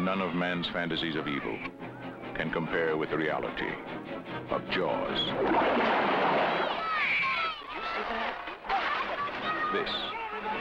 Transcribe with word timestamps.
none 0.00 0.20
of 0.20 0.34
man's 0.34 0.66
fantasies 0.72 1.16
of 1.16 1.28
evil 1.28 1.56
can 2.36 2.50
compare 2.50 2.96
with 2.96 3.10
the 3.10 3.16
reality 3.16 3.70
of 4.50 4.60
Jaws. 4.70 5.20
This 9.72 9.90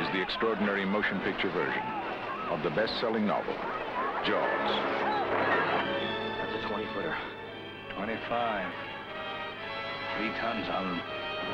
is 0.02 0.14
the 0.14 0.22
extraordinary 0.22 0.86
motion 0.86 1.20
picture 1.22 1.52
version 1.52 1.82
of 2.50 2.62
the 2.64 2.70
best-selling 2.70 3.26
novel, 3.26 3.54
Jaws. 4.26 4.72
That's 6.38 6.66
a 6.66 6.68
20 6.70 6.86
footer. 6.94 7.16
25. 7.98 8.74
Three 10.18 10.30
tons 10.42 10.70
on 10.70 10.94
him. 10.94 11.02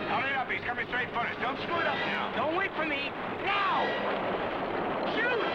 Hold 0.09 0.25
it 0.25 0.36
up, 0.36 0.50
he's 0.50 0.64
coming 0.68 0.86
straight 0.88 1.09
for 1.09 1.20
us. 1.20 1.36
Don't 1.41 1.57
screw 1.64 1.80
it 1.80 1.88
up 1.88 1.96
now. 1.96 2.34
Don't 2.36 2.55
wait 2.57 2.71
for 2.75 2.86
me. 2.86 3.09
Now! 3.43 3.88
Shoot! 5.16 5.49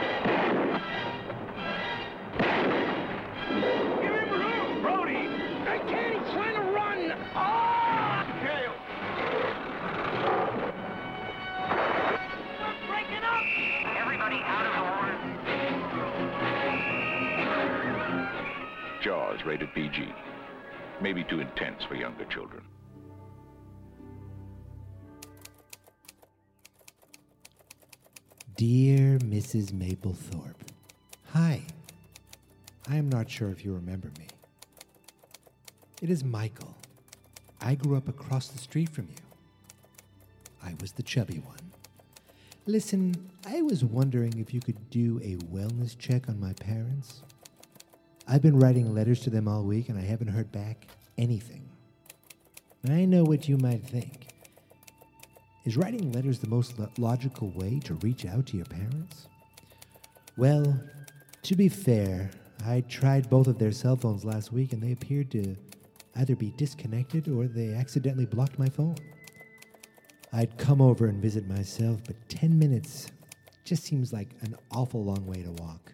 Jaws, 19.05 19.39
rated 19.45 19.69
PG. 19.75 20.09
Maybe 21.03 21.25
too 21.25 21.41
intense 21.41 21.83
for 21.87 21.95
younger 21.95 22.25
children. 22.25 22.63
Dear 28.57 29.19
Mrs. 29.19 29.73
Maplethorpe, 29.73 30.55
Hi. 31.33 31.65
I 32.89 32.97
am 32.97 33.11
not 33.11 33.29
sure 33.29 33.51
if 33.51 33.63
you 33.63 33.75
remember 33.75 34.11
me. 34.19 34.27
It 36.01 36.09
is 36.09 36.25
Michael. 36.25 36.75
I 37.61 37.75
grew 37.75 37.97
up 37.97 38.09
across 38.09 38.49
the 38.49 38.59
street 38.59 38.89
from 38.89 39.09
you. 39.11 39.25
I 40.63 40.75
was 40.81 40.93
the 40.93 41.03
chubby 41.03 41.41
one. 41.41 41.73
Listen, 42.67 43.31
I 43.47 43.61
was 43.61 43.85
wondering 43.85 44.39
if 44.39 44.55
you 44.55 44.61
could 44.61 44.89
do 44.89 45.21
a 45.23 45.37
wellness 45.53 45.99
check 45.99 46.29
on 46.29 46.41
my 46.41 46.55
parents. 46.55 47.23
I've 48.27 48.43
been 48.43 48.59
writing 48.59 48.95
letters 48.95 49.21
to 49.21 49.31
them 49.31 49.47
all 49.47 49.65
week 49.65 49.89
and 49.89 49.99
I 49.99 50.03
haven't 50.03 50.29
heard 50.29 50.51
back 50.51 50.87
anything. 51.19 51.69
I 52.89 53.05
know 53.05 53.25
what 53.25 53.49
you 53.49 53.57
might 53.57 53.85
think. 53.87 54.29
Is 55.65 55.77
writing 55.77 56.13
letters 56.13 56.39
the 56.39 56.49
most 56.49 56.79
lo- 56.79 56.91
logical 56.99 57.51
way 57.51 57.81
to 57.85 57.95
reach 57.95 58.27
out 58.27 58.47
to 58.47 58.57
your 58.57 58.67
parents? 58.67 59.29
Well, 60.37 60.79
to 61.43 61.55
be 61.55 61.69
fair, 61.69 62.31
I 62.67 62.83
tried 62.83 63.31
both 63.31 63.47
of 63.47 63.59
their 63.59 63.73
cell 63.73 63.97
phones 63.97 64.25
last 64.25 64.53
week 64.53 64.73
and 64.73 64.83
they 64.83 64.93
appeared 64.93 65.31
to 65.33 65.57
either 66.17 66.37
be 66.37 66.53
disconnected 66.57 67.29
or 67.29 67.47
they 67.47 67.75
accidentally 67.75 68.27
blocked 68.27 68.59
my 68.59 68.69
phone. 68.69 68.97
I'd 70.33 70.57
come 70.59 70.81
over 70.81 71.07
and 71.07 71.23
visit 71.23 71.47
myself, 71.47 72.01
but 72.07 72.17
10 72.29 72.59
minutes 72.59 73.09
just 73.65 73.85
seems 73.85 74.13
like 74.13 74.31
an 74.43 74.57
awful 74.71 75.05
long 75.05 75.27
way 75.27 75.43
to 75.43 75.51
walk. 75.53 75.93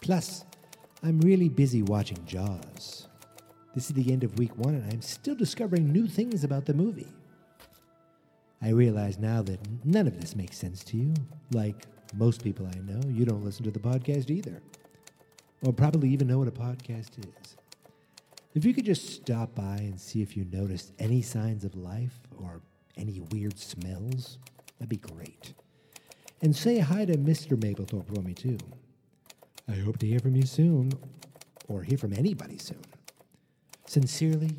Plus, 0.00 0.44
I'm 1.04 1.20
really 1.20 1.48
busy 1.48 1.82
watching 1.82 2.24
Jaws. 2.26 3.08
This 3.74 3.88
is 3.88 3.94
the 3.94 4.12
end 4.12 4.22
of 4.22 4.38
week 4.38 4.56
one, 4.56 4.74
and 4.74 4.92
I'm 4.92 5.02
still 5.02 5.34
discovering 5.34 5.90
new 5.90 6.06
things 6.06 6.44
about 6.44 6.64
the 6.64 6.74
movie. 6.74 7.12
I 8.60 8.68
realize 8.68 9.18
now 9.18 9.42
that 9.42 9.58
none 9.84 10.06
of 10.06 10.20
this 10.20 10.36
makes 10.36 10.56
sense 10.56 10.84
to 10.84 10.96
you. 10.96 11.12
Like 11.50 11.86
most 12.14 12.44
people 12.44 12.68
I 12.68 12.78
know, 12.80 13.00
you 13.08 13.24
don't 13.24 13.44
listen 13.44 13.64
to 13.64 13.72
the 13.72 13.80
podcast 13.80 14.30
either. 14.30 14.62
Or 15.64 15.72
probably 15.72 16.08
even 16.10 16.28
know 16.28 16.38
what 16.38 16.46
a 16.46 16.52
podcast 16.52 17.18
is. 17.18 17.56
If 18.54 18.64
you 18.64 18.72
could 18.72 18.84
just 18.84 19.08
stop 19.08 19.56
by 19.56 19.78
and 19.78 20.00
see 20.00 20.22
if 20.22 20.36
you 20.36 20.46
noticed 20.52 20.92
any 21.00 21.20
signs 21.20 21.64
of 21.64 21.74
life 21.74 22.20
or 22.38 22.60
any 22.96 23.20
weird 23.32 23.58
smells, 23.58 24.38
that'd 24.78 24.88
be 24.88 24.98
great. 24.98 25.54
And 26.42 26.54
say 26.54 26.78
hi 26.78 27.06
to 27.06 27.16
Mr. 27.16 27.56
Maplethorpe 27.56 28.14
for 28.14 28.22
me, 28.22 28.34
too. 28.34 28.58
I 29.72 29.76
hope 29.76 29.98
to 30.00 30.06
hear 30.06 30.18
from 30.18 30.36
you 30.36 30.44
soon, 30.44 30.92
or 31.66 31.82
hear 31.82 31.96
from 31.96 32.12
anybody 32.12 32.58
soon. 32.58 32.82
Sincerely, 33.86 34.58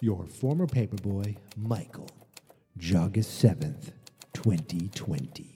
your 0.00 0.24
former 0.26 0.68
paperboy, 0.68 1.36
Michael, 1.56 2.08
August 2.94 3.42
7th, 3.42 3.90
2020. 4.34 5.55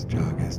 strong 0.00 0.40
as 0.40 0.58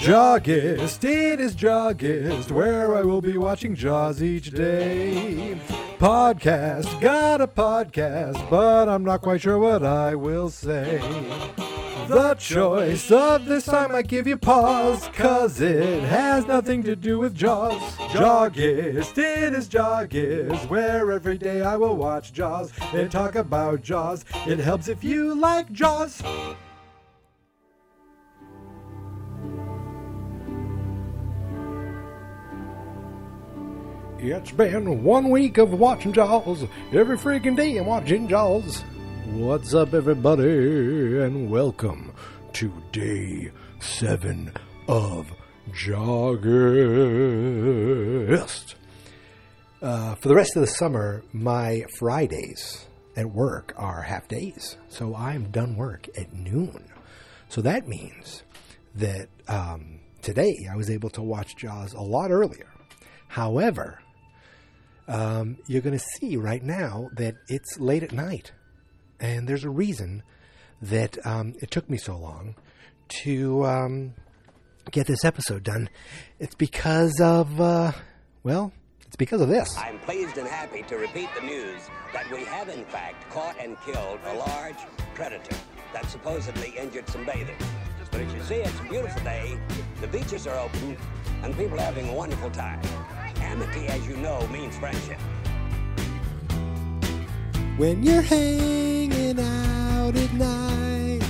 Jawgust, 0.00 1.04
it 1.04 1.40
is 1.40 1.54
Jawgust, 1.54 2.50
where 2.50 2.96
I 2.96 3.02
will 3.02 3.20
be 3.20 3.36
watching 3.36 3.74
Jaws 3.74 4.22
each 4.22 4.50
day. 4.50 5.60
Podcast, 5.98 6.98
got 7.02 7.42
a 7.42 7.46
podcast, 7.46 8.48
but 8.48 8.88
I'm 8.88 9.04
not 9.04 9.20
quite 9.20 9.42
sure 9.42 9.58
what 9.58 9.84
I 9.84 10.14
will 10.14 10.48
say. 10.48 11.02
The 12.08 12.34
choice 12.38 13.12
of 13.12 13.44
this 13.44 13.66
time 13.66 13.94
I 13.94 14.00
give 14.00 14.26
you 14.26 14.38
pause, 14.38 15.06
cause 15.12 15.60
it 15.60 16.02
has 16.04 16.46
nothing 16.46 16.82
to 16.84 16.96
do 16.96 17.18
with 17.18 17.34
Jaws. 17.34 17.78
Jawgust, 18.08 19.18
it 19.18 19.52
is 19.52 19.68
Jawgust, 19.68 20.66
where 20.70 21.12
every 21.12 21.36
day 21.36 21.60
I 21.60 21.76
will 21.76 21.96
watch 21.96 22.32
Jaws 22.32 22.72
and 22.94 23.12
talk 23.12 23.34
about 23.34 23.82
Jaws. 23.82 24.24
It 24.46 24.60
helps 24.60 24.88
if 24.88 25.04
you 25.04 25.34
like 25.34 25.70
Jaws. 25.72 26.22
It's 34.22 34.50
been 34.50 35.02
one 35.02 35.30
week 35.30 35.56
of 35.56 35.72
watching 35.72 36.12
Jaws. 36.12 36.66
Every 36.92 37.16
freaking 37.16 37.56
day 37.56 37.78
I'm 37.78 37.86
watching 37.86 38.28
Jaws. 38.28 38.82
What's 39.30 39.72
up, 39.72 39.94
everybody, 39.94 41.18
and 41.20 41.48
welcome 41.48 42.12
to 42.52 42.70
day 42.92 43.50
seven 43.80 44.52
of 44.86 45.32
Jawgust. 45.70 46.34
Uh, 49.80 50.14
for 50.16 50.28
the 50.28 50.34
rest 50.34 50.54
of 50.54 50.60
the 50.60 50.66
summer, 50.66 51.24
my 51.32 51.86
Fridays 51.98 52.88
at 53.16 53.30
work 53.30 53.72
are 53.78 54.02
half 54.02 54.28
days. 54.28 54.76
So 54.90 55.16
I'm 55.16 55.50
done 55.50 55.76
work 55.76 56.08
at 56.18 56.30
noon. 56.34 56.90
So 57.48 57.62
that 57.62 57.88
means 57.88 58.42
that 58.96 59.28
um, 59.48 60.00
today 60.20 60.68
I 60.70 60.76
was 60.76 60.90
able 60.90 61.08
to 61.10 61.22
watch 61.22 61.56
Jaws 61.56 61.94
a 61.94 62.02
lot 62.02 62.30
earlier. 62.30 62.66
However, 63.28 64.00
um, 65.10 65.58
you're 65.66 65.82
going 65.82 65.98
to 65.98 66.04
see 66.18 66.36
right 66.36 66.62
now 66.62 67.10
that 67.16 67.34
it's 67.48 67.78
late 67.78 68.02
at 68.02 68.12
night. 68.12 68.52
And 69.18 69.48
there's 69.48 69.64
a 69.64 69.70
reason 69.70 70.22
that 70.80 71.18
um, 71.26 71.54
it 71.60 71.70
took 71.70 71.90
me 71.90 71.98
so 71.98 72.16
long 72.16 72.54
to 73.24 73.66
um, 73.66 74.14
get 74.90 75.06
this 75.06 75.24
episode 75.24 75.64
done. 75.64 75.90
It's 76.38 76.54
because 76.54 77.20
of, 77.20 77.60
uh, 77.60 77.92
well, 78.44 78.72
it's 79.06 79.16
because 79.16 79.40
of 79.40 79.48
this. 79.48 79.76
I'm 79.76 79.98
pleased 79.98 80.38
and 80.38 80.46
happy 80.46 80.82
to 80.84 80.96
repeat 80.96 81.28
the 81.34 81.44
news 81.44 81.82
that 82.14 82.30
we 82.30 82.44
have, 82.44 82.68
in 82.68 82.84
fact, 82.84 83.28
caught 83.30 83.56
and 83.60 83.76
killed 83.82 84.20
a 84.24 84.34
large 84.34 84.78
predator 85.14 85.56
that 85.92 86.08
supposedly 86.08 86.72
injured 86.78 87.08
some 87.08 87.26
bathers. 87.26 87.56
But 88.10 88.22
as 88.22 88.34
you 88.34 88.42
see, 88.42 88.56
it's 88.56 88.80
a 88.80 88.84
beautiful 88.84 89.22
day, 89.22 89.58
the 90.00 90.08
beaches 90.08 90.46
are 90.46 90.58
open, 90.58 90.96
and 91.42 91.56
people 91.56 91.78
are 91.78 91.84
having 91.84 92.08
a 92.08 92.12
wonderful 92.12 92.50
time. 92.50 92.80
Amity, 93.50 93.86
as 93.88 94.06
you 94.06 94.16
know, 94.18 94.46
means 94.48 94.76
friendship. 94.76 95.18
When 97.76 98.02
you're 98.02 98.22
hanging 98.22 99.40
out 99.40 100.14
at 100.14 100.32
night 100.34 101.22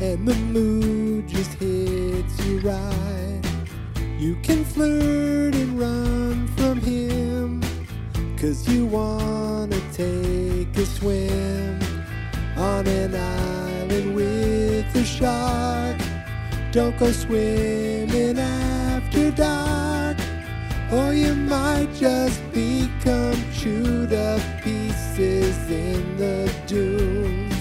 and 0.00 0.26
the 0.26 0.34
mood 0.34 1.28
just 1.28 1.52
hits 1.54 2.44
you 2.44 2.58
right, 2.60 3.40
you 4.18 4.36
can 4.42 4.64
flirt 4.64 5.54
and 5.54 5.78
run 5.78 6.48
from 6.56 6.80
him. 6.80 7.62
Cause 8.36 8.68
you 8.68 8.86
wanna 8.86 9.80
take 9.92 10.76
a 10.76 10.86
swim 10.86 11.78
on 12.56 12.86
an 12.86 13.14
island 13.14 14.14
with 14.14 14.96
a 14.96 15.04
shark. 15.04 15.96
Don't 16.72 16.96
go 16.98 17.12
swimming 17.12 18.38
after 18.38 19.30
dark, 19.30 20.03
or 20.92 21.12
you 21.12 21.34
might 21.34 21.88
just 21.94 22.40
become 22.52 23.36
chewed 23.52 24.12
up 24.12 24.40
pieces 24.62 25.56
in 25.70 26.16
the 26.16 26.52
dunes. 26.66 27.54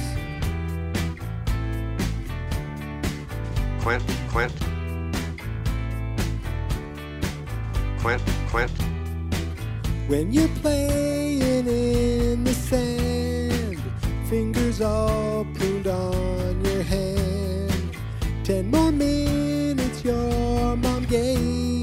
Quint, 3.81 4.03
Quint. 4.29 4.53
Quint, 7.99 8.21
Quint. 8.49 8.71
When 10.07 10.31
you're 10.33 10.47
playing 10.61 11.67
in 11.67 12.43
the 12.43 12.53
sand, 12.53 13.81
fingers 14.29 14.81
all 14.81 15.45
pruned 15.55 15.87
on 15.87 16.63
your 16.65 16.83
hand. 16.83 17.97
Ten 18.43 18.69
more 18.69 18.91
minutes 18.91 20.03
your 20.03 20.75
mom 20.75 21.05
gave. 21.05 21.82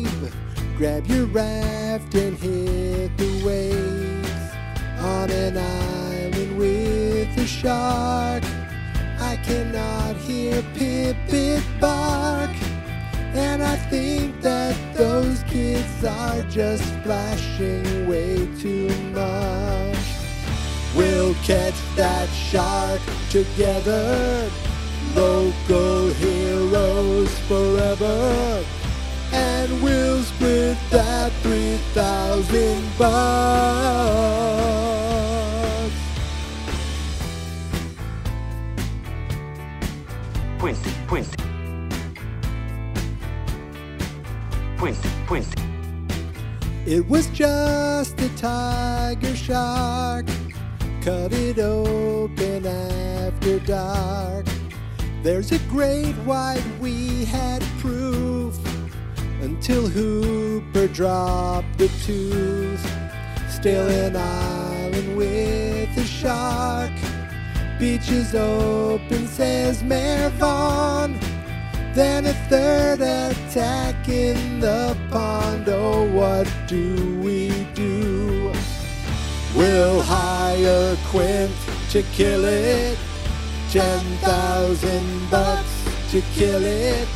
Grab 0.81 1.07
your 1.09 1.27
raft 1.27 2.15
and 2.15 2.39
hit 2.39 3.15
the 3.19 3.45
waves 3.45 4.55
on 4.99 5.31
an 5.31 5.59
island 5.59 6.57
with 6.59 7.37
a 7.37 7.47
shark. 7.47 8.43
I 9.19 9.37
cannot 9.45 10.17
hear 10.17 10.63
Pip 10.73 11.19
Pip 11.29 11.63
bark. 11.83 12.49
And 13.35 13.63
I 13.63 13.77
think 13.91 14.41
that 14.41 14.75
those 14.97 15.43
kids 15.43 16.03
are 16.03 16.43
just 16.45 16.83
splashing 16.95 18.09
way 18.09 18.49
too 18.59 18.89
much. 19.13 19.99
We'll 20.97 21.35
catch 21.45 21.79
that 21.97 22.27
shark 22.31 23.03
together, 23.29 24.51
local 25.15 26.09
heroes 26.15 27.39
forever. 27.41 28.65
We'll 29.83 30.23
split 30.23 30.77
that 30.91 31.33
3,000 31.43 32.99
bucks. 32.99 34.31
Puente, 40.59 40.91
puente. 41.07 41.37
Puente, 44.77 45.09
puente. 45.27 45.55
It 46.87 47.09
was 47.09 47.29
just 47.29 48.21
a 48.21 48.29
tiger 48.37 49.35
shark. 49.35 50.27
Cut 51.01 51.33
it 51.33 51.59
open 51.59 52.67
after 52.67 53.59
dark. 53.61 54.45
There's 55.23 55.53
a 55.53 55.59
great 55.71 56.15
white, 56.27 56.65
we 56.81 57.25
had 57.25 57.63
proof. 57.79 58.00
Until 59.43 59.89
Hooper 59.89 60.87
dropped 60.89 61.79
the 61.79 61.89
tooth. 62.05 62.87
Still 63.49 63.89
an 63.89 64.15
island 64.15 65.17
with 65.17 65.97
a 65.97 66.05
shark. 66.05 66.91
Beaches 67.79 68.35
open, 68.35 69.27
says 69.27 69.83
Mayor 69.83 70.29
Vaughn. 70.31 71.19
Then 71.95 72.27
a 72.27 72.35
third 72.51 73.01
attack 73.01 74.09
in 74.09 74.61
the 74.61 74.97
pond. 75.11 75.69
Oh, 75.69 76.05
what 76.11 76.47
do 76.67 77.19
we 77.21 77.49
do? 77.75 78.53
We'll 79.57 80.03
hire 80.03 80.97
Quint 81.07 81.51
to 81.91 82.03
kill 82.13 82.45
it. 82.45 82.99
Ten 83.71 84.05
thousand 84.19 85.31
bucks 85.31 86.11
to 86.11 86.21
kill 86.35 86.65
it. 86.65 87.09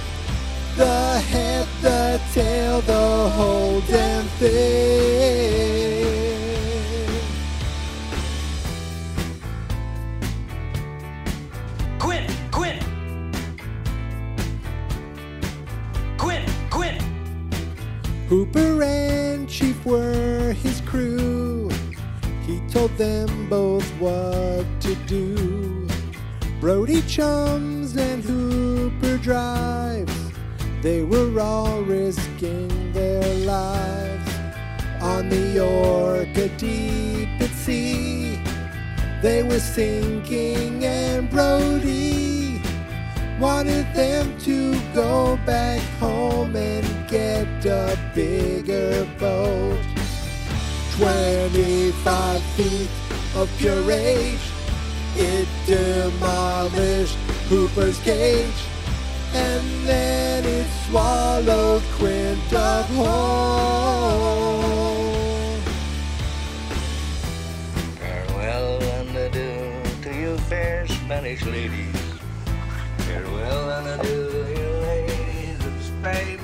Wanted 43.38 43.86
them 43.94 44.38
to 44.38 44.78
go 44.92 45.38
back 45.44 45.80
home 45.98 46.54
and 46.54 47.08
get 47.08 47.66
a 47.66 47.98
bigger 48.14 49.06
boat. 49.18 49.80
25 50.96 52.42
feet 52.56 52.88
of 53.34 53.50
pure 53.58 53.80
rage, 53.82 54.38
it 55.16 55.48
demolished 55.66 57.16
Hooper's 57.48 57.98
cage, 58.00 58.62
and 59.32 59.86
then 59.86 60.44
it 60.44 60.66
swallowed 60.88 61.82
Quint 61.96 62.52
up 62.52 62.86
whole. 62.86 64.34
Farewell 67.98 68.82
and 68.82 69.16
adieu 69.16 69.82
to 70.02 70.14
you 70.14 70.38
fair 70.38 70.86
Spanish 70.86 71.44
ladies. 71.44 72.03
Farewell 73.14 73.70
and 73.70 74.00
adieu, 74.00 74.26
you 74.56 74.70
ladies 74.88 75.64
of 75.64 75.74
Spain. 75.80 76.40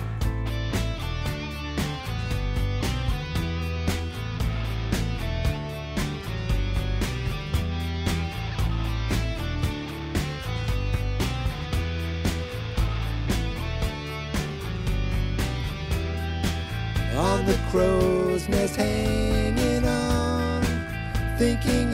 on 17.16 17.46
the 17.46 17.58
crow's 17.72 18.48
nest 18.48 18.76
hanging 18.76 19.84
on, 19.84 20.62
thinking 21.36 21.89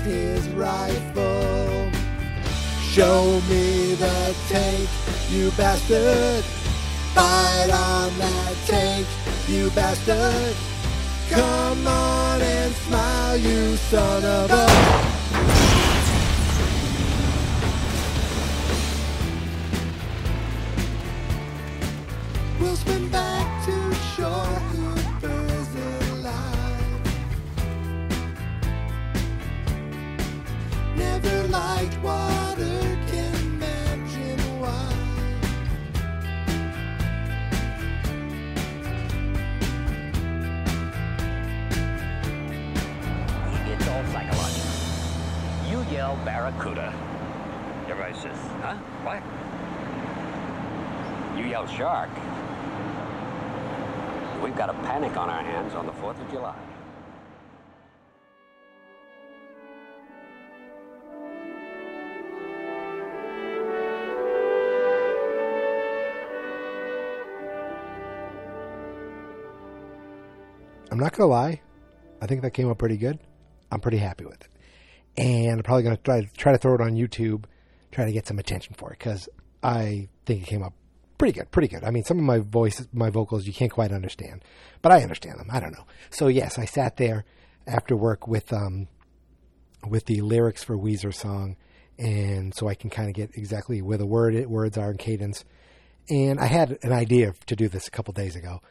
his 0.00 0.48
rifle. 0.50 1.90
Show 2.90 3.40
me 3.48 3.94
the 3.94 4.34
tank, 4.48 4.88
you 5.30 5.50
bastard. 5.52 6.44
Fight 7.14 7.70
on 7.70 8.18
that 8.18 8.54
tank, 8.66 9.06
you 9.48 9.70
bastard. 9.70 10.56
Come 11.30 11.86
on 11.86 12.40
and 12.40 12.74
smile, 12.74 13.36
you 13.36 13.76
son 13.76 14.24
of 14.24 14.50
a... 14.50 15.09
shark. 51.80 52.10
We've 54.42 54.54
got 54.54 54.68
a 54.68 54.74
panic 54.84 55.16
on 55.16 55.30
our 55.30 55.42
hands 55.42 55.74
on 55.74 55.86
the 55.86 55.92
4th 55.92 56.20
of 56.20 56.30
July. 56.30 56.54
I'm 70.92 70.98
not 70.98 71.14
gonna 71.14 71.30
lie, 71.30 71.62
I 72.20 72.26
think 72.26 72.42
that 72.42 72.50
came 72.50 72.68
out 72.68 72.76
pretty 72.76 72.98
good. 72.98 73.18
I'm 73.72 73.80
pretty 73.80 73.96
happy 73.96 74.26
with 74.26 74.42
it, 74.42 74.48
and 75.16 75.52
I'm 75.52 75.62
probably 75.62 75.84
gonna 75.84 75.96
try 75.96 76.28
try 76.36 76.52
to 76.52 76.58
throw 76.58 76.74
it 76.74 76.82
on 76.82 76.92
YouTube, 76.92 77.44
try 77.90 78.04
to 78.04 78.12
get 78.12 78.26
some 78.26 78.38
attention 78.38 78.74
for 78.74 78.92
it 78.92 78.98
because 78.98 79.30
I 79.62 80.10
think 80.26 80.42
it 80.42 80.46
came 80.46 80.62
up 80.62 80.74
pretty 81.20 81.38
good, 81.38 81.50
pretty 81.50 81.68
good. 81.68 81.84
I 81.84 81.90
mean, 81.90 82.02
some 82.02 82.18
of 82.18 82.24
my 82.24 82.38
voice, 82.38 82.88
my 82.94 83.10
vocals, 83.10 83.46
you 83.46 83.52
can't 83.52 83.70
quite 83.70 83.92
understand, 83.92 84.42
but 84.80 84.90
I 84.90 85.02
understand 85.02 85.38
them. 85.38 85.50
I 85.52 85.60
don't 85.60 85.72
know. 85.72 85.84
So 86.08 86.28
yes, 86.28 86.58
I 86.58 86.64
sat 86.64 86.96
there 86.96 87.26
after 87.66 87.94
work 87.94 88.26
with 88.26 88.50
um 88.54 88.88
with 89.86 90.06
the 90.06 90.22
lyrics 90.22 90.64
for 90.64 90.78
Weezer 90.78 91.12
song, 91.12 91.56
and 91.98 92.54
so 92.54 92.68
I 92.68 92.74
can 92.74 92.88
kind 92.88 93.10
of 93.10 93.14
get 93.14 93.36
exactly 93.36 93.82
where 93.82 93.98
the 93.98 94.06
word 94.06 94.46
words 94.46 94.78
are 94.78 94.90
in 94.90 94.96
cadence. 94.96 95.44
And 96.08 96.40
I 96.40 96.46
had 96.46 96.78
an 96.82 96.92
idea 96.92 97.34
to 97.44 97.54
do 97.54 97.68
this 97.68 97.86
a 97.86 97.90
couple 97.90 98.14
days 98.14 98.34
ago, 98.34 98.62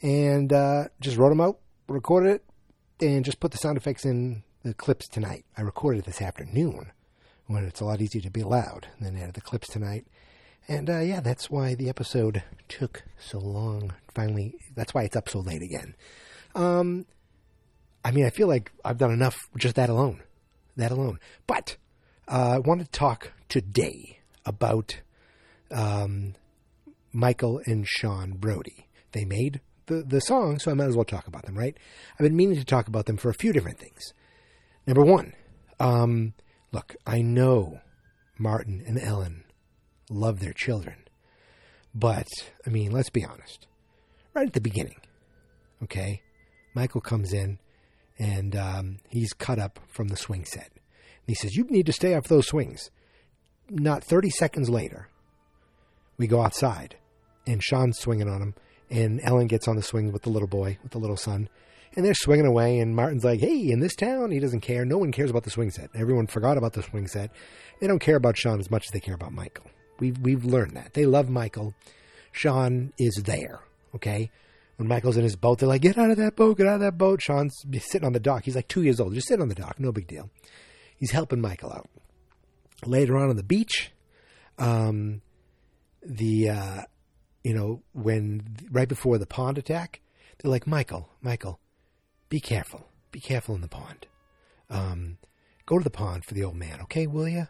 and 0.00 0.52
uh, 0.52 0.84
just 1.00 1.16
wrote 1.16 1.30
them 1.30 1.40
out, 1.40 1.58
recorded 1.88 2.30
it, 2.36 2.44
and 3.04 3.24
just 3.24 3.40
put 3.40 3.50
the 3.50 3.58
sound 3.58 3.76
effects 3.76 4.04
in 4.04 4.44
the 4.62 4.72
clips 4.72 5.08
tonight. 5.08 5.44
I 5.56 5.62
recorded 5.62 5.98
it 5.98 6.04
this 6.04 6.22
afternoon 6.22 6.92
when 7.48 7.64
it's 7.64 7.80
a 7.80 7.84
lot 7.84 8.00
easier 8.00 8.22
to 8.22 8.30
be 8.30 8.44
loud, 8.44 8.86
then 9.00 9.16
added 9.16 9.34
the 9.34 9.40
clips 9.40 9.66
tonight. 9.66 10.06
And 10.68 10.90
uh, 10.90 11.00
yeah, 11.00 11.20
that's 11.20 11.48
why 11.48 11.74
the 11.74 11.88
episode 11.88 12.42
took 12.68 13.02
so 13.18 13.38
long. 13.38 13.94
Finally, 14.14 14.54
that's 14.74 14.92
why 14.92 15.04
it's 15.04 15.16
up 15.16 15.28
so 15.28 15.40
late 15.40 15.62
again. 15.62 15.96
Um, 16.54 17.06
I 18.04 18.10
mean, 18.10 18.26
I 18.26 18.30
feel 18.30 18.48
like 18.48 18.70
I've 18.84 18.98
done 18.98 19.12
enough 19.12 19.36
just 19.56 19.76
that 19.76 19.88
alone. 19.88 20.22
That 20.76 20.90
alone. 20.90 21.18
But 21.46 21.76
uh, 22.28 22.52
I 22.54 22.58
want 22.58 22.80
to 22.82 22.86
talk 22.90 23.32
today 23.48 24.18
about 24.44 25.00
um, 25.70 26.34
Michael 27.12 27.62
and 27.64 27.86
Sean 27.88 28.32
Brody. 28.32 28.88
They 29.12 29.24
made 29.24 29.62
the, 29.86 30.04
the 30.06 30.20
song, 30.20 30.58
so 30.58 30.70
I 30.70 30.74
might 30.74 30.88
as 30.88 30.96
well 30.96 31.04
talk 31.04 31.26
about 31.26 31.46
them, 31.46 31.56
right? 31.56 31.76
I've 32.14 32.24
been 32.24 32.36
meaning 32.36 32.58
to 32.58 32.64
talk 32.64 32.88
about 32.88 33.06
them 33.06 33.16
for 33.16 33.30
a 33.30 33.34
few 33.34 33.54
different 33.54 33.78
things. 33.78 34.12
Number 34.86 35.02
one, 35.02 35.32
um, 35.80 36.34
look, 36.72 36.94
I 37.06 37.22
know 37.22 37.80
Martin 38.38 38.82
and 38.86 39.00
Ellen 39.00 39.44
love 40.10 40.40
their 40.40 40.52
children, 40.52 40.96
but 41.94 42.26
I 42.66 42.70
mean, 42.70 42.90
let's 42.92 43.10
be 43.10 43.24
honest. 43.24 43.66
Right 44.34 44.46
at 44.46 44.52
the 44.52 44.60
beginning, 44.60 45.00
okay, 45.82 46.22
Michael 46.74 47.00
comes 47.00 47.32
in 47.32 47.58
and 48.18 48.54
um, 48.56 48.98
he's 49.08 49.32
cut 49.32 49.58
up 49.58 49.80
from 49.88 50.08
the 50.08 50.16
swing 50.16 50.44
set. 50.44 50.70
And 50.72 51.26
he 51.26 51.34
says, 51.34 51.56
You 51.56 51.64
need 51.64 51.86
to 51.86 51.92
stay 51.92 52.14
off 52.14 52.28
those 52.28 52.48
swings. 52.48 52.90
Not 53.70 54.04
30 54.04 54.30
seconds 54.30 54.68
later, 54.68 55.08
we 56.16 56.26
go 56.26 56.42
outside 56.42 56.96
and 57.46 57.62
Sean's 57.62 57.98
swinging 57.98 58.28
on 58.28 58.42
him, 58.42 58.54
and 58.90 59.20
Ellen 59.22 59.46
gets 59.46 59.66
on 59.68 59.76
the 59.76 59.82
swing 59.82 60.12
with 60.12 60.22
the 60.22 60.30
little 60.30 60.48
boy, 60.48 60.78
with 60.82 60.92
the 60.92 60.98
little 60.98 61.16
son, 61.16 61.48
and 61.96 62.04
they're 62.04 62.14
swinging 62.14 62.46
away. 62.46 62.78
And 62.78 62.94
Martin's 62.94 63.24
like, 63.24 63.40
"Hey, 63.40 63.70
in 63.70 63.80
this 63.80 63.96
town, 63.96 64.30
he 64.30 64.38
doesn't 64.38 64.60
care. 64.60 64.84
No 64.84 64.98
one 64.98 65.12
cares 65.12 65.30
about 65.30 65.44
the 65.44 65.50
swing 65.50 65.70
set. 65.70 65.90
Everyone 65.94 66.26
forgot 66.26 66.58
about 66.58 66.74
the 66.74 66.82
swing 66.82 67.06
set. 67.06 67.30
They 67.80 67.86
don't 67.86 67.98
care 68.00 68.16
about 68.16 68.36
Sean 68.36 68.60
as 68.60 68.70
much 68.70 68.86
as 68.86 68.90
they 68.92 69.00
care 69.00 69.14
about 69.14 69.32
Michael. 69.32 69.66
We've 69.98 70.18
we've 70.18 70.44
learned 70.44 70.76
that 70.76 70.94
they 70.94 71.06
love 71.06 71.28
Michael. 71.28 71.74
Sean 72.32 72.92
is 72.98 73.22
there. 73.24 73.60
Okay." 73.94 74.30
When 74.76 74.86
Michael's 74.86 75.16
in 75.16 75.24
his 75.24 75.34
boat, 75.34 75.58
they're 75.58 75.68
like, 75.68 75.82
"Get 75.82 75.98
out 75.98 76.12
of 76.12 76.18
that 76.18 76.36
boat! 76.36 76.58
Get 76.58 76.68
out 76.68 76.76
of 76.76 76.80
that 76.82 76.96
boat!" 76.96 77.20
Sean's 77.20 77.64
sitting 77.80 78.06
on 78.06 78.12
the 78.12 78.20
dock. 78.20 78.44
He's 78.44 78.54
like 78.54 78.68
two 78.68 78.82
years 78.82 79.00
old. 79.00 79.12
Just 79.12 79.26
sit 79.26 79.40
on 79.40 79.48
the 79.48 79.54
dock. 79.56 79.80
No 79.80 79.90
big 79.90 80.06
deal. 80.06 80.30
He's 80.96 81.10
helping 81.10 81.40
Michael 81.40 81.72
out. 81.72 81.90
Later 82.86 83.16
on 83.16 83.28
on 83.28 83.34
the 83.34 83.42
beach, 83.42 83.90
um, 84.56 85.20
the 86.00 86.48
uh, 86.50 86.82
you 87.42 87.54
know 87.54 87.82
when 87.92 88.56
right 88.70 88.88
before 88.88 89.18
the 89.18 89.26
pond 89.26 89.58
attack, 89.58 90.00
they're 90.38 90.50
like, 90.50 90.66
"Michael, 90.66 91.08
Michael, 91.20 91.58
be 92.28 92.38
careful. 92.38 92.86
Be 93.10 93.18
careful 93.18 93.56
in 93.56 93.62
the 93.62 93.68
pond. 93.68 94.06
Um, 94.70 95.18
go 95.66 95.78
to 95.78 95.82
the 95.82 95.90
pond 95.90 96.24
for 96.24 96.34
the 96.34 96.44
old 96.44 96.56
man, 96.56 96.80
okay? 96.82 97.08
Will 97.08 97.28
you?" 97.28 97.48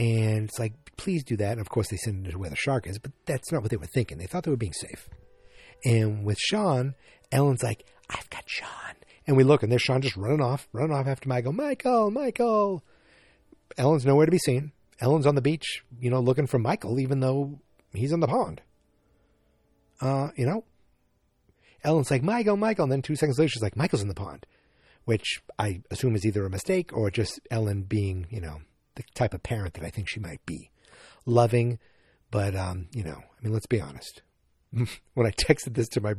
And 0.00 0.48
it's 0.48 0.58
like, 0.58 0.72
"Please 0.96 1.22
do 1.22 1.36
that." 1.36 1.52
And 1.52 1.60
of 1.60 1.68
course, 1.68 1.88
they 1.88 1.98
send 1.98 2.24
him 2.24 2.32
to 2.32 2.38
where 2.38 2.50
the 2.50 2.56
shark 2.56 2.86
is, 2.86 2.98
but 2.98 3.12
that's 3.26 3.52
not 3.52 3.60
what 3.60 3.70
they 3.70 3.76
were 3.76 3.86
thinking. 3.86 4.16
They 4.16 4.26
thought 4.26 4.44
they 4.44 4.50
were 4.50 4.56
being 4.56 4.72
safe. 4.72 5.08
And 5.84 6.24
with 6.24 6.38
Sean, 6.38 6.94
Ellen's 7.30 7.62
like, 7.62 7.84
"I've 8.08 8.30
got 8.30 8.44
Sean." 8.46 8.94
And 9.26 9.36
we 9.36 9.44
look, 9.44 9.62
and 9.62 9.70
there's 9.70 9.82
Sean 9.82 10.00
just 10.00 10.16
running 10.16 10.40
off, 10.40 10.68
running 10.72 10.96
off 10.96 11.06
after 11.06 11.28
Michael. 11.28 11.52
Michael, 11.52 12.10
Michael. 12.10 12.82
Ellen's 13.76 14.06
nowhere 14.06 14.26
to 14.26 14.32
be 14.32 14.38
seen. 14.38 14.72
Ellen's 15.00 15.26
on 15.26 15.34
the 15.34 15.42
beach, 15.42 15.84
you 15.98 16.10
know, 16.10 16.20
looking 16.20 16.46
for 16.46 16.58
Michael, 16.58 16.98
even 16.98 17.20
though 17.20 17.60
he's 17.92 18.12
in 18.12 18.20
the 18.20 18.26
pond. 18.26 18.60
Uh, 20.00 20.30
you 20.36 20.46
know, 20.46 20.64
Ellen's 21.84 22.10
like, 22.10 22.22
Michael, 22.22 22.56
Michael. 22.56 22.84
And 22.84 22.92
then 22.92 23.02
two 23.02 23.16
seconds 23.16 23.38
later, 23.38 23.50
she's 23.50 23.62
like, 23.62 23.76
Michael's 23.76 24.02
in 24.02 24.08
the 24.08 24.14
pond, 24.14 24.46
which 25.04 25.42
I 25.58 25.82
assume 25.90 26.16
is 26.16 26.26
either 26.26 26.44
a 26.44 26.50
mistake 26.50 26.92
or 26.92 27.10
just 27.10 27.40
Ellen 27.50 27.82
being, 27.82 28.26
you 28.30 28.40
know, 28.40 28.60
the 28.94 29.04
type 29.14 29.34
of 29.34 29.42
parent 29.42 29.74
that 29.74 29.84
I 29.84 29.90
think 29.90 30.08
she 30.08 30.20
might 30.20 30.44
be. 30.46 30.70
Loving, 31.26 31.78
but, 32.30 32.54
um, 32.54 32.88
you 32.92 33.04
know, 33.04 33.18
I 33.20 33.42
mean, 33.42 33.52
let's 33.52 33.66
be 33.66 33.80
honest. 33.80 34.22
when 34.72 35.26
I 35.26 35.30
texted 35.30 35.74
this 35.74 35.88
to 35.90 36.00
my, 36.00 36.14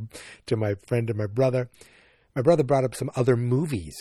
to 0.48 0.56
my 0.56 0.76
friend 0.88 1.10
and 1.10 1.18
my 1.18 1.28
brother, 1.28 1.70
my 2.36 2.42
brother 2.42 2.64
brought 2.64 2.84
up 2.84 2.96
some 2.96 3.12
other 3.16 3.36
movies 3.36 3.96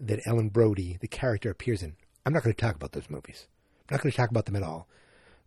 that 0.00 0.20
Ellen 0.26 0.48
Brody, 0.48 0.98
the 1.00 1.08
character, 1.08 1.50
appears 1.50 1.82
in. 1.82 1.96
I'm 2.24 2.32
not 2.32 2.42
going 2.42 2.54
to 2.54 2.60
talk 2.60 2.74
about 2.74 2.92
those 2.92 3.10
movies. 3.10 3.46
I'm 3.88 3.94
not 3.94 4.02
going 4.02 4.10
to 4.10 4.16
talk 4.16 4.30
about 4.30 4.46
them 4.46 4.56
at 4.56 4.62
all 4.62 4.88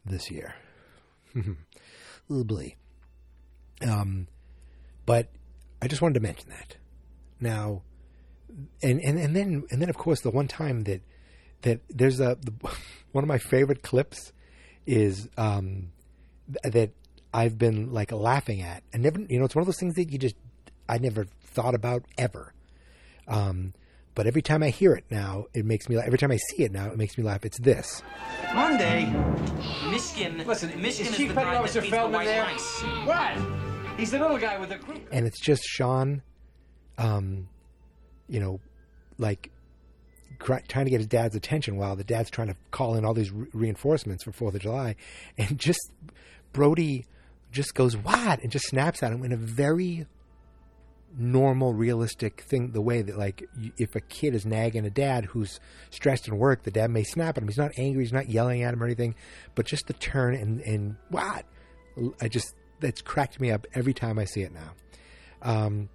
this 0.05 0.29
year. 0.29 0.55
Oobly. 2.29 2.75
Um, 3.81 4.27
but 5.05 5.29
I 5.81 5.87
just 5.87 6.01
wanted 6.01 6.15
to 6.15 6.19
mention 6.19 6.49
that. 6.49 6.77
Now, 7.39 7.81
and, 8.81 8.99
and, 9.01 9.17
and 9.17 9.35
then 9.35 9.63
and 9.71 9.81
then 9.81 9.89
of 9.89 9.97
course 9.97 10.21
the 10.21 10.29
one 10.29 10.47
time 10.47 10.83
that 10.83 11.01
that 11.63 11.81
there's 11.89 12.19
a 12.19 12.37
the, 12.41 12.53
one 13.11 13.23
of 13.23 13.27
my 13.27 13.37
favorite 13.39 13.81
clips 13.83 14.31
is 14.85 15.27
um, 15.37 15.91
th- 16.47 16.73
that 16.73 16.91
I've 17.33 17.57
been 17.57 17.91
like 17.91 18.11
laughing 18.11 18.61
at 18.61 18.83
and 18.93 19.01
never 19.03 19.19
you 19.21 19.39
know 19.39 19.45
it's 19.45 19.55
one 19.55 19.61
of 19.61 19.67
those 19.67 19.79
things 19.79 19.95
that 19.95 20.11
you 20.11 20.17
just 20.17 20.35
I 20.87 20.97
never 20.99 21.25
thought 21.43 21.75
about 21.75 22.03
ever. 22.17 22.53
Um, 23.27 23.73
but 24.15 24.27
every 24.27 24.41
time 24.43 24.61
I 24.61 24.69
hear 24.69 24.93
it 24.93 25.05
now, 25.09 25.45
it 25.55 25.65
makes 25.65 25.89
me. 25.89 25.95
laugh. 25.95 26.05
Every 26.05 26.19
time 26.19 26.29
I 26.31 26.37
see 26.37 26.63
it 26.63 26.71
now, 26.71 26.87
it 26.87 26.97
makes 26.97 27.17
me 27.17 27.23
laugh. 27.23 27.45
It's 27.45 27.57
this. 27.57 28.03
Monday, 28.53 29.05
Michigan. 29.89 30.43
Listen, 30.45 30.69
Michigan 30.79 30.85
is 30.85 30.99
is 30.99 31.17
Chief 31.17 31.29
the 31.29 31.33
Petty 31.33 31.45
bride 31.47 31.57
Officer 31.57 31.81
that 31.81 31.89
feeds 31.89 31.97
the 31.97 32.09
white 32.09 32.25
there? 32.25 32.43
mice. 32.43 32.81
What? 33.05 33.97
He's 33.97 34.11
the 34.11 34.19
little 34.19 34.37
guy 34.37 34.59
with 34.59 34.69
the 34.69 34.77
crew. 34.77 34.99
and 35.11 35.25
it's 35.25 35.39
just 35.39 35.63
Sean, 35.63 36.21
um, 36.99 37.47
you 38.27 38.39
know, 38.39 38.59
like 39.17 39.49
cr- 39.49 39.52
trying 40.39 40.85
to 40.85 40.91
get 40.91 40.99
his 40.99 41.07
dad's 41.07 41.35
attention 41.35 41.77
while 41.77 41.95
the 41.95 42.03
dad's 42.03 42.29
trying 42.29 42.47
to 42.47 42.55
call 42.71 42.95
in 42.95 43.05
all 43.05 43.13
these 43.13 43.31
re- 43.31 43.47
reinforcements 43.53 44.23
for 44.23 44.31
Fourth 44.31 44.55
of 44.55 44.61
July, 44.61 44.95
and 45.37 45.57
just 45.59 45.91
Brody 46.51 47.05
just 47.51 47.75
goes 47.75 47.95
what 47.95 48.41
and 48.41 48.51
just 48.51 48.67
snaps 48.67 49.03
at 49.03 49.11
him 49.11 49.23
in 49.23 49.31
a 49.31 49.37
very 49.37 50.07
normal, 51.15 51.73
realistic 51.73 52.41
thing. 52.41 52.71
The 52.71 52.81
way 52.81 53.01
that 53.01 53.17
like 53.17 53.47
if 53.77 53.95
a 53.95 54.01
kid 54.01 54.35
is 54.35 54.45
nagging 54.45 54.85
a 54.85 54.89
dad 54.89 55.25
who's 55.25 55.59
stressed 55.89 56.27
in 56.27 56.37
work, 56.37 56.63
the 56.63 56.71
dad 56.71 56.89
may 56.89 57.03
snap 57.03 57.37
at 57.37 57.43
him. 57.43 57.49
He's 57.49 57.57
not 57.57 57.71
angry. 57.77 58.03
He's 58.03 58.13
not 58.13 58.29
yelling 58.29 58.63
at 58.63 58.73
him 58.73 58.81
or 58.81 58.85
anything, 58.85 59.15
but 59.55 59.65
just 59.65 59.87
the 59.87 59.93
turn 59.93 60.35
and 60.35 60.61
and 60.61 60.95
what 61.09 61.45
I 62.21 62.27
just 62.27 62.55
that's 62.79 63.01
cracked 63.01 63.39
me 63.39 63.51
up 63.51 63.65
every 63.73 63.93
time 63.93 64.19
I 64.19 64.25
see 64.25 64.41
it 64.41 64.51
now. 64.51 64.73
Um, 65.41 65.89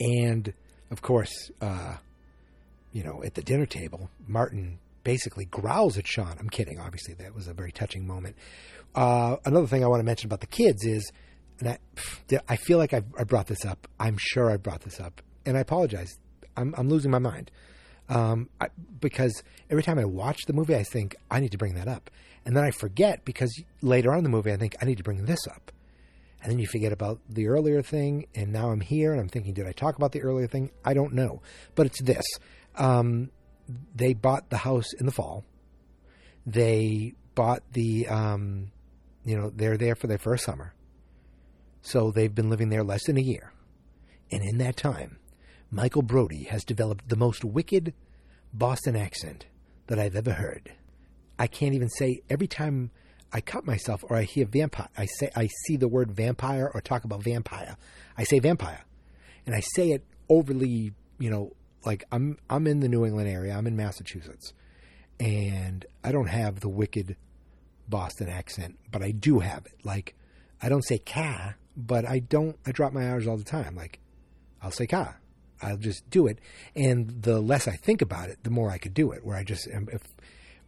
and 0.00 0.52
of 0.90 1.02
course, 1.02 1.50
uh, 1.60 1.96
you 2.96 3.04
know, 3.04 3.22
at 3.22 3.34
the 3.34 3.42
dinner 3.42 3.66
table, 3.66 4.08
Martin 4.26 4.78
basically 5.04 5.44
growls 5.44 5.98
at 5.98 6.06
Sean. 6.06 6.34
I'm 6.40 6.48
kidding. 6.48 6.80
Obviously, 6.80 7.12
that 7.14 7.34
was 7.34 7.46
a 7.46 7.52
very 7.52 7.70
touching 7.70 8.06
moment. 8.06 8.36
Uh, 8.94 9.36
another 9.44 9.66
thing 9.66 9.84
I 9.84 9.86
want 9.86 10.00
to 10.00 10.04
mention 10.04 10.28
about 10.28 10.40
the 10.40 10.46
kids 10.46 10.82
is, 10.82 11.12
and 11.60 11.68
I, 11.68 11.78
I 12.48 12.56
feel 12.56 12.78
like 12.78 12.94
I've, 12.94 13.04
I 13.18 13.24
brought 13.24 13.48
this 13.48 13.66
up. 13.66 13.86
I'm 14.00 14.16
sure 14.18 14.50
I 14.50 14.56
brought 14.56 14.80
this 14.80 14.98
up, 14.98 15.20
and 15.44 15.58
I 15.58 15.60
apologize. 15.60 16.18
I'm, 16.56 16.74
I'm 16.78 16.88
losing 16.88 17.10
my 17.10 17.18
mind 17.18 17.50
um, 18.08 18.48
I, 18.62 18.68
because 18.98 19.42
every 19.68 19.82
time 19.82 19.98
I 19.98 20.06
watch 20.06 20.46
the 20.46 20.54
movie, 20.54 20.74
I 20.74 20.82
think 20.82 21.16
I 21.30 21.40
need 21.40 21.52
to 21.52 21.58
bring 21.58 21.74
that 21.74 21.88
up, 21.88 22.10
and 22.46 22.56
then 22.56 22.64
I 22.64 22.70
forget 22.70 23.26
because 23.26 23.52
later 23.82 24.10
on 24.10 24.18
in 24.18 24.24
the 24.24 24.30
movie, 24.30 24.52
I 24.52 24.56
think 24.56 24.74
I 24.80 24.86
need 24.86 24.96
to 24.96 25.04
bring 25.04 25.26
this 25.26 25.46
up, 25.48 25.70
and 26.42 26.50
then 26.50 26.58
you 26.58 26.66
forget 26.66 26.92
about 26.92 27.20
the 27.28 27.48
earlier 27.48 27.82
thing, 27.82 28.26
and 28.34 28.52
now 28.52 28.70
I'm 28.70 28.80
here 28.80 29.12
and 29.12 29.20
I'm 29.20 29.28
thinking, 29.28 29.52
did 29.52 29.66
I 29.66 29.72
talk 29.72 29.96
about 29.96 30.12
the 30.12 30.22
earlier 30.22 30.46
thing? 30.46 30.70
I 30.82 30.94
don't 30.94 31.12
know, 31.12 31.42
but 31.74 31.86
it's 31.86 32.00
this. 32.00 32.24
Um, 32.76 33.30
they 33.94 34.14
bought 34.14 34.50
the 34.50 34.58
house 34.58 34.92
in 34.92 35.06
the 35.06 35.12
fall. 35.12 35.44
They 36.44 37.14
bought 37.34 37.62
the, 37.72 38.06
um, 38.08 38.70
you 39.24 39.36
know, 39.36 39.50
they're 39.50 39.76
there 39.76 39.94
for 39.94 40.06
their 40.06 40.18
first 40.18 40.44
summer. 40.44 40.74
So 41.82 42.10
they've 42.10 42.34
been 42.34 42.50
living 42.50 42.68
there 42.68 42.84
less 42.84 43.04
than 43.06 43.16
a 43.16 43.22
year. 43.22 43.52
And 44.30 44.42
in 44.42 44.58
that 44.58 44.76
time, 44.76 45.18
Michael 45.70 46.02
Brody 46.02 46.44
has 46.44 46.64
developed 46.64 47.08
the 47.08 47.16
most 47.16 47.44
wicked 47.44 47.94
Boston 48.52 48.96
accent 48.96 49.46
that 49.86 49.98
I've 49.98 50.16
ever 50.16 50.32
heard. 50.32 50.72
I 51.38 51.46
can't 51.46 51.74
even 51.74 51.88
say 51.88 52.22
every 52.30 52.46
time 52.46 52.90
I 53.32 53.40
cut 53.40 53.66
myself 53.66 54.04
or 54.08 54.16
I 54.16 54.22
hear 54.22 54.46
vampire, 54.46 54.88
I 54.96 55.06
say 55.06 55.30
I 55.36 55.48
see 55.64 55.76
the 55.76 55.88
word 55.88 56.10
vampire 56.10 56.70
or 56.72 56.80
talk 56.80 57.04
about 57.04 57.22
vampire. 57.22 57.76
I 58.16 58.24
say 58.24 58.38
vampire, 58.38 58.84
and 59.44 59.54
I 59.54 59.60
say 59.60 59.90
it 59.90 60.04
overly, 60.28 60.92
you 61.18 61.30
know, 61.30 61.52
like 61.86 62.04
I'm 62.10 62.38
I'm 62.50 62.66
in 62.66 62.80
the 62.80 62.88
New 62.88 63.06
England 63.06 63.28
area. 63.28 63.56
I'm 63.56 63.66
in 63.66 63.76
Massachusetts, 63.76 64.52
and 65.20 65.86
I 66.04 66.12
don't 66.12 66.26
have 66.26 66.60
the 66.60 66.68
wicked 66.68 67.16
Boston 67.88 68.28
accent, 68.28 68.78
but 68.90 69.02
I 69.02 69.12
do 69.12 69.38
have 69.38 69.64
it. 69.66 69.84
Like 69.84 70.14
I 70.60 70.68
don't 70.68 70.84
say 70.84 70.98
"ca," 70.98 71.54
but 71.76 72.04
I 72.04 72.18
don't. 72.18 72.56
I 72.66 72.72
drop 72.72 72.92
my 72.92 73.08
R's 73.08 73.26
all 73.26 73.36
the 73.36 73.44
time. 73.44 73.76
Like 73.76 74.00
I'll 74.60 74.72
say 74.72 74.86
"ca." 74.86 75.14
I'll 75.62 75.78
just 75.78 76.10
do 76.10 76.26
it, 76.26 76.38
and 76.74 77.22
the 77.22 77.40
less 77.40 77.66
I 77.66 77.76
think 77.76 78.02
about 78.02 78.28
it, 78.28 78.42
the 78.42 78.50
more 78.50 78.70
I 78.70 78.76
could 78.76 78.92
do 78.92 79.12
it. 79.12 79.24
Where 79.24 79.36
I 79.36 79.44
just 79.44 79.66
if 79.68 80.02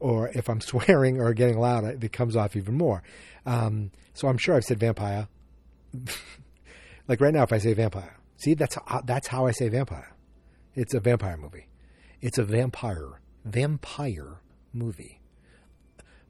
or 0.01 0.29
if 0.29 0.49
I'm 0.49 0.61
swearing 0.63 1.21
or 1.21 1.35
getting 1.35 1.59
loud, 1.59 1.85
it 1.85 2.13
comes 2.13 2.37
off 2.37 2.57
even 2.57 2.77
more. 2.77 3.03
Um, 3.45 3.91
so 4.15 4.29
I'm 4.29 4.39
sure 4.39 4.55
I've 4.55 4.65
said 4.65 4.79
vampire. 4.79 5.29
like 7.09 7.21
right 7.21 7.35
now, 7.35 7.43
if 7.43 7.53
I 7.53 7.59
say 7.59 7.75
vampire, 7.75 8.17
see 8.37 8.55
that's 8.55 8.77
how, 8.77 9.03
that's 9.05 9.27
how 9.27 9.47
I 9.47 9.51
say 9.51 9.69
vampire. 9.69 10.15
It's 10.79 10.95
a 10.95 11.01
vampire 11.01 11.37
movie. 11.37 11.67
It's 12.21 12.39
a 12.39 12.45
vampire 12.45 13.21
vampire 13.45 14.41
movie. 14.73 15.21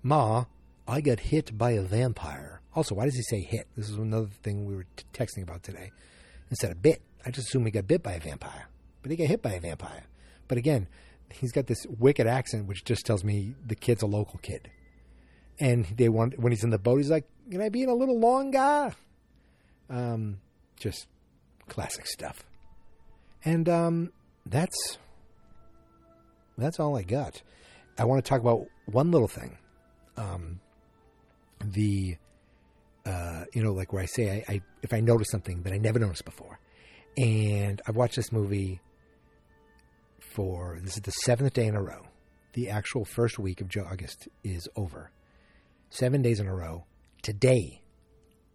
Ma, 0.03 0.47
I 0.87 1.03
got 1.03 1.21
hit 1.21 1.59
by 1.59 1.73
a 1.73 1.83
vampire. 1.83 2.63
Also, 2.75 2.95
why 2.95 3.05
does 3.05 3.15
he 3.15 3.23
say 3.23 3.41
hit? 3.43 3.67
This 3.77 3.91
is 3.91 3.97
another 3.97 4.31
thing 4.43 4.65
we 4.65 4.75
were 4.75 4.87
t- 4.97 5.05
texting 5.13 5.43
about 5.43 5.65
today. 5.65 5.91
Instead 6.49 6.71
of 6.71 6.81
bit, 6.81 7.03
I 7.27 7.31
just 7.31 7.49
assume 7.49 7.67
he 7.67 7.71
got 7.71 7.87
bit 7.87 8.03
by 8.03 8.13
a 8.13 8.21
vampire, 8.21 8.69
but 9.03 9.11
he 9.11 9.19
got 9.19 9.27
hit 9.27 9.43
by 9.43 9.53
a 9.53 9.61
vampire. 9.61 10.05
But 10.47 10.57
again, 10.57 10.89
he's 11.31 11.53
got 11.53 11.67
this 11.67 11.85
wicked 11.99 12.27
accent, 12.27 12.69
which 12.69 12.87
just 12.87 13.05
tells 13.05 13.23
me 13.23 13.55
the 13.67 13.75
kid's 13.75 14.01
a 14.01 14.07
local 14.07 14.39
kid. 14.39 14.71
And 15.61 15.85
they 15.85 16.09
want 16.09 16.39
when 16.39 16.53
he's 16.53 16.65
in 16.65 16.71
the 16.71 16.79
boat, 16.79 16.97
he's 16.97 17.11
like, 17.11 17.29
"Can 17.51 17.61
I 17.61 17.69
be 17.69 17.83
in 17.83 17.91
a 17.91 17.95
little 17.95 18.19
long 18.19 18.51
guy?" 18.51 18.95
Um, 19.91 20.41
just 20.81 21.07
classic 21.69 22.07
stuff. 22.07 22.45
And 23.45 23.69
um, 23.69 24.13
that's 24.51 24.99
that's 26.57 26.81
all 26.81 26.97
I 26.97 27.03
got. 27.03 27.43
I 27.99 28.05
want 28.05 28.25
to 28.25 28.29
talk 28.29 28.41
about 28.41 28.67
one 28.87 29.11
little 29.11 29.29
thing. 29.29 29.59
Um, 30.17 30.61
the 31.65 32.17
uh, 33.07 33.45
you 33.55 33.63
know, 33.63 33.73
like 33.73 33.93
where 33.93 34.03
I 34.03 34.07
say 34.07 34.45
I, 34.49 34.53
I 34.55 34.61
if 34.83 34.93
I 34.93 35.01
notice 35.01 35.29
something 35.31 35.63
that 35.63 35.73
I 35.73 35.79
never 35.79 35.99
noticed 35.99 36.25
before, 36.25 36.59
and 37.17 37.81
I've 37.87 37.97
watched 37.97 38.17
this 38.17 38.33
movie 38.33 38.81
for 40.19 40.79
this 40.83 40.97
is 40.97 41.03
the 41.03 41.11
seventh 41.11 41.55
day 41.55 41.67
in 41.67 41.75
a 41.75 41.83
row. 41.83 42.07
The 42.55 42.71
actual 42.71 43.05
first 43.05 43.39
week 43.39 43.61
of 43.61 43.71
August 43.77 44.29
is 44.43 44.69
over. 44.75 45.11
Seven 45.91 46.23
days 46.23 46.41
in 46.41 46.47
a 46.47 46.55
row. 46.55 46.85
Today, 47.23 47.83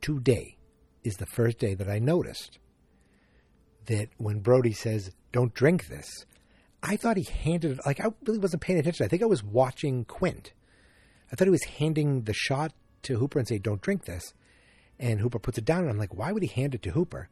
today, 0.02 0.58
is 1.04 1.16
the 1.16 1.26
first 1.26 1.58
day 1.58 1.74
that 1.74 1.90
I 1.90 2.00
noticed 2.00 2.60
that 3.88 4.10
when 4.18 4.40
Brody 4.40 4.74
says, 4.74 5.12
Don't 5.32 5.54
drink 5.54 5.88
this, 5.88 6.26
I 6.82 6.98
thought 6.98 7.18
he 7.18 7.24
handed 7.24 7.80
it, 7.80 7.86
like, 7.86 8.00
I 8.00 8.08
really 8.26 8.40
wasn't 8.40 8.62
paying 8.62 8.80
attention. 8.80 9.06
I 9.06 9.10
think 9.10 9.24
I 9.24 9.28
was 9.28 9.44
watching 9.44 10.06
Quint. 10.06 10.54
I 11.32 11.36
thought 11.36 11.48
he 11.48 11.52
was 11.52 11.64
handing 11.64 12.24
the 12.24 12.34
shot 12.34 12.74
to 13.04 13.18
Hooper 13.18 13.40
and 13.40 13.48
say, 13.48 13.58
Don't 13.58 13.82
drink 13.82 14.06
this. 14.06 14.34
And 15.00 15.20
Hooper 15.20 15.40
puts 15.40 15.58
it 15.58 15.66
down, 15.66 15.82
and 15.82 15.90
I'm 15.90 15.98
like, 15.98 16.14
Why 16.14 16.32
would 16.32 16.44
he 16.44 16.50
hand 16.50 16.76
it 16.76 16.82
to 16.84 16.92
Hooper? 16.92 17.30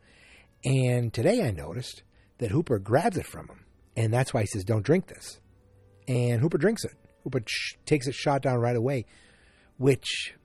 And 0.64 1.14
today 1.14 1.44
I 1.44 1.52
noticed 1.52 2.04
that 2.38 2.52
Hooper 2.52 2.80
grabs 2.80 3.18
it 3.18 3.26
from 3.26 3.48
him. 3.48 3.66
And 3.96 4.14
that's 4.14 4.34
why 4.34 4.42
he 4.42 4.48
says, 4.48 4.64
don't 4.64 4.86
drink 4.86 5.08
this. 5.08 5.40
And 6.08 6.42
Hooper 6.42 6.58
drinks 6.58 6.84
it. 6.84 6.94
Hooper 7.24 7.42
sh- 7.46 7.76
takes 7.86 8.08
it 8.08 8.16
shot 8.16 8.42
down 8.42 8.60
right 8.60 8.76
away, 8.76 9.06
which 9.78 10.36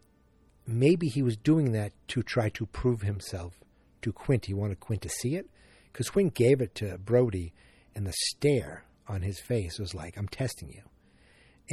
maybe 0.66 1.08
he 1.08 1.22
was 1.22 1.36
doing 1.36 1.72
that 1.72 1.92
to 2.08 2.22
try 2.22 2.48
to 2.50 2.66
prove 2.66 3.02
himself 3.02 3.60
to 4.02 4.12
Quint. 4.12 4.46
He 4.46 4.54
wanted 4.54 4.80
Quint 4.80 5.02
to 5.02 5.08
see 5.08 5.36
it 5.36 5.48
because 5.96 6.10
Quint 6.10 6.34
gave 6.34 6.60
it 6.60 6.74
to 6.74 6.98
Brody, 6.98 7.54
and 7.94 8.06
the 8.06 8.12
stare 8.12 8.84
on 9.08 9.22
his 9.22 9.40
face 9.40 9.78
was 9.78 9.94
like, 9.94 10.18
I'm 10.18 10.28
testing 10.28 10.68
you. 10.68 10.82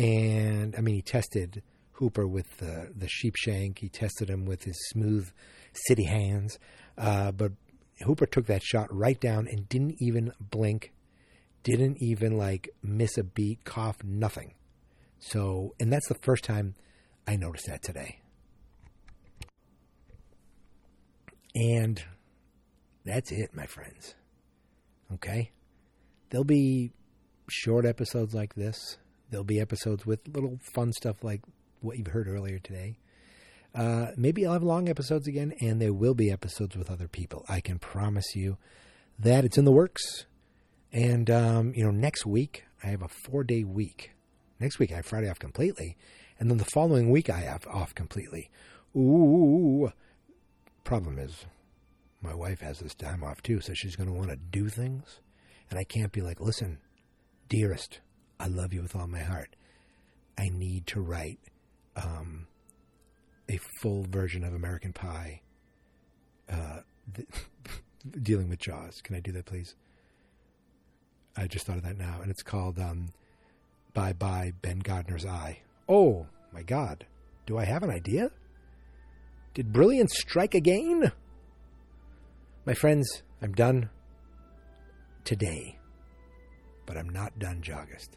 And 0.01 0.73
I 0.77 0.79
mean, 0.79 0.95
he 0.95 1.01
tested 1.01 1.61
Hooper 1.93 2.25
with 2.25 2.55
the, 2.55 2.93
the 2.95 3.09
sheep 3.09 3.35
shank, 3.35 3.79
he 3.79 3.89
tested 3.89 4.29
him 4.29 4.45
with 4.45 4.63
his 4.63 4.79
smooth 4.91 5.29
city 5.73 6.05
hands. 6.05 6.57
Uh, 6.97 7.33
but 7.33 7.51
Hooper 8.05 8.25
took 8.25 8.45
that 8.45 8.63
shot 8.63 8.87
right 8.95 9.19
down 9.19 9.45
and 9.45 9.67
didn't 9.67 9.95
even 9.99 10.31
blink 10.39 10.93
didn't 11.63 12.01
even 12.01 12.37
like 12.37 12.69
miss 12.81 13.17
a 13.17 13.23
beat, 13.23 13.65
cough, 13.65 14.03
nothing. 14.05 14.53
So, 15.19 15.75
and 15.81 15.91
that's 15.91 16.07
the 16.07 16.15
first 16.15 16.45
time 16.45 16.75
I 17.27 17.35
noticed 17.35 17.67
that 17.67 17.81
today. 17.81 18.19
And 21.55 22.03
that's 23.05 23.31
it, 23.31 23.53
my 23.53 23.65
friends. 23.65 24.15
Okay? 25.13 25.51
There'll 26.29 26.43
be 26.43 26.91
short 27.49 27.85
episodes 27.85 28.33
like 28.33 28.55
this. 28.55 28.97
There'll 29.29 29.43
be 29.43 29.59
episodes 29.59 30.05
with 30.05 30.27
little 30.27 30.59
fun 30.73 30.93
stuff 30.93 31.23
like 31.23 31.41
what 31.81 31.97
you've 31.97 32.07
heard 32.07 32.27
earlier 32.27 32.59
today. 32.59 32.97
Uh, 33.75 34.07
maybe 34.15 34.45
I'll 34.45 34.53
have 34.53 34.63
long 34.63 34.87
episodes 34.87 35.27
again, 35.27 35.53
and 35.59 35.81
there 35.81 35.93
will 35.93 36.13
be 36.13 36.31
episodes 36.31 36.77
with 36.77 36.91
other 36.91 37.07
people. 37.07 37.43
I 37.49 37.59
can 37.59 37.79
promise 37.79 38.35
you 38.35 38.57
that 39.19 39.45
it's 39.45 39.57
in 39.57 39.65
the 39.65 39.71
works. 39.71 40.25
And, 40.91 41.29
um, 41.29 41.73
you 41.75 41.83
know, 41.83 41.91
next 41.91 42.25
week, 42.25 42.65
I 42.83 42.87
have 42.87 43.01
a 43.01 43.07
four 43.07 43.43
day 43.43 43.63
week. 43.63 44.11
Next 44.59 44.77
week, 44.77 44.91
I 44.91 44.97
have 44.97 45.05
Friday 45.05 45.29
off 45.29 45.39
completely. 45.39 45.97
And 46.39 46.49
then 46.49 46.57
the 46.57 46.65
following 46.65 47.09
week, 47.09 47.29
I 47.29 47.39
have 47.39 47.65
off 47.67 47.95
completely. 47.95 48.51
Ooh. 48.95 49.91
Problem 50.83 51.17
is, 51.17 51.45
my 52.23 52.33
wife 52.33 52.61
has 52.61 52.79
this 52.79 52.95
time 52.95 53.23
off 53.23 53.41
too, 53.43 53.59
so 53.59 53.73
she's 53.73 53.95
going 53.95 54.07
to 54.07 54.13
want 54.13 54.29
to 54.29 54.35
do 54.35 54.69
things. 54.69 55.19
And 55.69 55.77
I 55.79 55.83
can't 55.83 56.11
be 56.11 56.21
like, 56.21 56.39
listen, 56.39 56.79
dearest, 57.49 57.99
I 58.39 58.47
love 58.47 58.73
you 58.73 58.81
with 58.81 58.95
all 58.95 59.07
my 59.07 59.19
heart. 59.19 59.55
I 60.37 60.49
need 60.49 60.87
to 60.87 61.01
write 61.01 61.39
um, 61.95 62.47
a 63.49 63.59
full 63.81 64.05
version 64.09 64.43
of 64.43 64.53
American 64.53 64.93
Pie 64.93 65.41
uh, 66.49 66.79
th- 67.15 67.27
dealing 68.23 68.49
with 68.49 68.59
Jaws. 68.59 69.01
Can 69.01 69.15
I 69.15 69.19
do 69.19 69.31
that, 69.33 69.45
please? 69.45 69.75
I 71.35 71.47
just 71.47 71.65
thought 71.65 71.77
of 71.77 71.83
that 71.83 71.97
now, 71.97 72.19
and 72.21 72.29
it's 72.29 72.43
called 72.43 72.79
um, 72.79 73.09
Bye 73.93 74.13
Bye 74.13 74.53
Ben 74.61 74.79
Gardner's 74.79 75.25
Eye. 75.25 75.59
Oh 75.89 76.27
my 76.51 76.63
God. 76.63 77.05
Do 77.45 77.57
I 77.57 77.65
have 77.65 77.83
an 77.83 77.89
idea? 77.89 78.31
Did 79.53 79.73
brilliance 79.73 80.13
strike 80.17 80.55
again? 80.55 81.11
My 82.65 82.73
friends, 82.73 83.23
I'm 83.41 83.51
done 83.51 83.89
today, 85.25 85.77
but 86.85 86.95
I'm 86.95 87.09
not 87.09 87.37
done 87.37 87.61
Jawgust. 87.61 88.11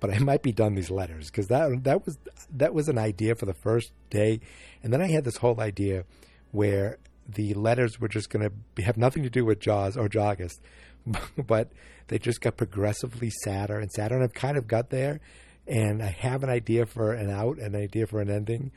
But 0.00 0.10
I 0.10 0.18
might 0.18 0.42
be 0.42 0.50
done 0.50 0.74
these 0.74 0.90
letters 0.90 1.30
because 1.30 1.46
that 1.48 1.84
that 1.84 2.04
was 2.04 2.18
that 2.52 2.74
was 2.74 2.88
an 2.88 2.98
idea 2.98 3.36
for 3.36 3.46
the 3.46 3.54
first 3.54 3.92
day, 4.08 4.40
and 4.82 4.92
then 4.92 5.00
I 5.00 5.06
had 5.06 5.24
this 5.24 5.36
whole 5.36 5.60
idea 5.60 6.04
where 6.50 6.98
the 7.28 7.54
letters 7.54 8.00
were 8.00 8.08
just 8.08 8.28
going 8.28 8.50
to 8.76 8.82
have 8.82 8.96
nothing 8.96 9.22
to 9.22 9.30
do 9.30 9.44
with 9.44 9.60
Jaws 9.60 9.96
or 9.96 10.08
Jawgust, 10.08 10.58
but 11.46 11.70
they 12.08 12.18
just 12.18 12.40
got 12.40 12.56
progressively 12.56 13.30
sadder 13.44 13.78
and 13.78 13.88
sadder. 13.92 14.16
And 14.16 14.24
I've 14.24 14.34
kind 14.34 14.56
of 14.56 14.66
got 14.66 14.90
there, 14.90 15.20
and 15.68 16.02
I 16.02 16.08
have 16.08 16.42
an 16.42 16.50
idea 16.50 16.86
for 16.86 17.12
an 17.12 17.30
out, 17.30 17.58
an 17.58 17.76
idea 17.76 18.08
for 18.08 18.20
an 18.20 18.30
ending, 18.30 18.72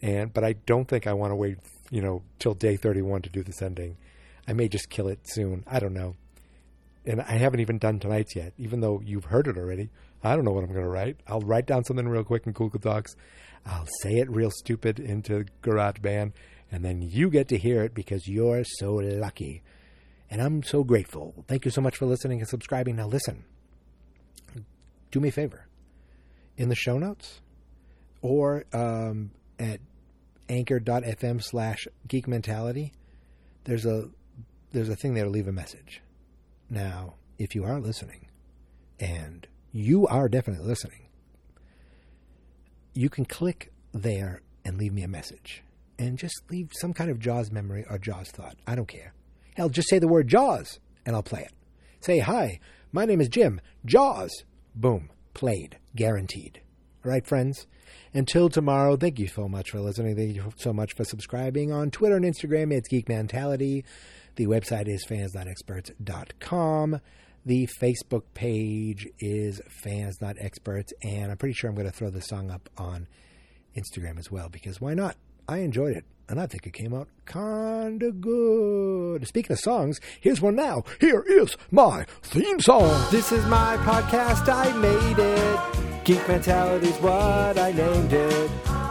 and 0.00 0.32
but 0.32 0.42
I 0.42 0.54
don't 0.54 0.88
think 0.88 1.06
I 1.06 1.12
want 1.12 1.32
to 1.32 1.36
wait, 1.36 1.58
you 1.90 2.00
know, 2.00 2.22
till 2.38 2.54
day 2.54 2.76
thirty-one 2.76 3.20
to 3.22 3.28
do 3.28 3.42
this 3.42 3.60
ending. 3.60 3.98
I 4.48 4.54
may 4.54 4.66
just 4.66 4.88
kill 4.88 5.08
it 5.08 5.20
soon. 5.24 5.62
I 5.66 5.78
don't 5.78 5.92
know. 5.92 6.16
And 7.04 7.20
I 7.20 7.32
haven't 7.32 7.60
even 7.60 7.76
done 7.78 8.00
tonight's 8.00 8.34
yet, 8.34 8.54
even 8.56 8.80
though 8.80 9.02
you've 9.04 9.26
heard 9.26 9.46
it 9.46 9.58
already. 9.58 9.90
I 10.24 10.34
don't 10.34 10.44
know 10.44 10.52
what 10.52 10.64
I'm 10.64 10.72
going 10.72 10.84
to 10.84 10.90
write. 10.90 11.18
I'll 11.26 11.40
write 11.40 11.66
down 11.66 11.84
something 11.84 12.08
real 12.08 12.24
quick 12.24 12.46
in 12.46 12.52
Google 12.52 12.80
Docs. 12.80 13.14
I'll 13.66 13.86
say 14.00 14.16
it 14.16 14.30
real 14.30 14.50
stupid 14.50 14.98
into 14.98 15.44
GarageBand, 15.62 16.32
and 16.72 16.84
then 16.84 17.02
you 17.02 17.28
get 17.28 17.48
to 17.48 17.58
hear 17.58 17.82
it 17.82 17.94
because 17.94 18.26
you're 18.26 18.64
so 18.64 18.94
lucky. 18.94 19.62
And 20.30 20.40
I'm 20.40 20.62
so 20.62 20.82
grateful. 20.82 21.44
Thank 21.46 21.66
you 21.66 21.70
so 21.70 21.80
much 21.82 21.96
for 21.96 22.06
listening 22.06 22.40
and 22.40 22.48
subscribing. 22.48 22.96
Now, 22.96 23.06
listen, 23.06 23.44
do 25.10 25.20
me 25.20 25.28
a 25.28 25.32
favor. 25.32 25.66
In 26.56 26.70
the 26.70 26.74
show 26.74 26.98
notes 26.98 27.40
or 28.22 28.64
um, 28.72 29.30
at 29.58 29.80
anchor.fm 30.48 31.42
slash 31.42 31.86
geek 32.06 32.26
mentality, 32.26 32.92
there's 33.64 33.86
a 33.86 34.08
there's 34.72 34.88
a 34.88 34.96
thing 34.96 35.14
there 35.14 35.24
to 35.24 35.30
leave 35.30 35.48
a 35.48 35.52
message. 35.52 36.02
Now, 36.70 37.14
if 37.38 37.54
you 37.54 37.64
are 37.64 37.80
listening, 37.80 38.28
and 39.00 39.46
you 39.72 40.06
are 40.06 40.28
definitely 40.28 40.66
listening, 40.66 41.08
you 42.94 43.08
can 43.08 43.24
click 43.24 43.72
there 43.92 44.42
and 44.64 44.76
leave 44.76 44.92
me 44.92 45.02
a 45.02 45.08
message. 45.08 45.62
And 45.98 46.18
just 46.18 46.42
leave 46.50 46.70
some 46.74 46.92
kind 46.92 47.10
of 47.10 47.18
Jaws 47.18 47.50
memory 47.50 47.84
or 47.88 47.98
Jaws 47.98 48.30
thought. 48.30 48.56
I 48.66 48.74
don't 48.74 48.88
care. 48.88 49.14
Hell, 49.56 49.68
just 49.68 49.88
say 49.88 49.98
the 49.98 50.08
word 50.08 50.28
Jaws 50.28 50.78
and 51.04 51.16
I'll 51.16 51.22
play 51.22 51.40
it. 51.40 51.52
Say, 52.00 52.20
hi, 52.20 52.60
my 52.92 53.04
name 53.04 53.20
is 53.20 53.28
Jim. 53.28 53.60
Jaws. 53.84 54.44
Boom. 54.74 55.10
Played. 55.34 55.78
Guaranteed. 55.96 56.60
All 57.04 57.10
right, 57.10 57.26
friends? 57.26 57.66
Until 58.14 58.48
tomorrow, 58.48 58.96
thank 58.96 59.18
you 59.18 59.26
so 59.26 59.48
much 59.48 59.70
for 59.70 59.80
listening. 59.80 60.16
Thank 60.16 60.36
you 60.36 60.52
so 60.56 60.72
much 60.72 60.94
for 60.94 61.04
subscribing. 61.04 61.72
On 61.72 61.90
Twitter 61.90 62.16
and 62.16 62.24
Instagram, 62.24 62.72
it's 62.72 62.88
Geek 62.88 63.08
Mentality. 63.08 63.84
The 64.38 64.46
website 64.46 64.86
is 64.86 65.04
fansnotexperts.com. 65.04 67.00
The 67.44 67.68
Facebook 67.82 68.22
page 68.34 69.08
is 69.18 69.60
Fans 69.82 70.20
Not 70.20 70.36
Experts, 70.38 70.92
and 71.02 71.32
I'm 71.32 71.36
pretty 71.36 71.54
sure 71.54 71.68
I'm 71.68 71.74
going 71.74 71.90
to 71.90 71.92
throw 71.92 72.08
the 72.08 72.20
song 72.20 72.48
up 72.48 72.70
on 72.78 73.08
Instagram 73.76 74.16
as 74.16 74.30
well 74.30 74.48
because 74.48 74.80
why 74.80 74.94
not? 74.94 75.16
I 75.48 75.58
enjoyed 75.58 75.96
it, 75.96 76.04
and 76.28 76.40
I 76.40 76.46
think 76.46 76.68
it 76.68 76.72
came 76.72 76.94
out 76.94 77.08
kinda 77.26 78.12
good. 78.12 79.26
Speaking 79.26 79.54
of 79.54 79.58
songs, 79.58 79.98
here's 80.20 80.40
one 80.40 80.54
now. 80.54 80.84
Here 81.00 81.24
is 81.26 81.56
my 81.72 82.06
theme 82.22 82.60
song. 82.60 83.08
This 83.10 83.32
is 83.32 83.44
my 83.46 83.76
podcast, 83.78 84.48
I 84.48 84.72
made 84.76 85.18
it. 85.18 86.04
Geek 86.04 86.28
Mentality's 86.28 86.96
what 86.98 87.58
I 87.58 87.72
named 87.72 88.12
it. 88.12 88.50